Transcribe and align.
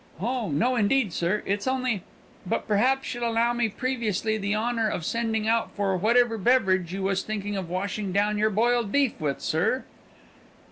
"Oh 0.19 0.49
no, 0.49 0.75
indeed, 0.75 1.13
sir! 1.13 1.43
It's 1.45 1.67
only 1.67 2.01
But 2.43 2.67
p'r'aps 2.67 3.13
you'll 3.13 3.29
allow 3.29 3.53
me 3.53 3.69
previously 3.69 4.35
the 4.35 4.55
honour 4.55 4.89
of 4.89 5.05
sending 5.05 5.47
out 5.47 5.69
for 5.75 5.95
whatever 5.95 6.39
beverage 6.39 6.91
you 6.91 7.03
was 7.03 7.21
thinking 7.21 7.55
of 7.55 7.69
washing 7.69 8.11
down 8.11 8.39
your 8.39 8.49
boiled 8.49 8.91
beef 8.91 9.21
with, 9.21 9.41
sir." 9.41 9.83